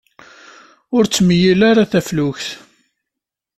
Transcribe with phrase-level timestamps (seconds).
[0.95, 2.47] Ur ttmeyyil ara taflukt.